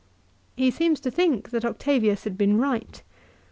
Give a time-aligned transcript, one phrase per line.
[0.55, 3.03] He seems to think that Octavius had been right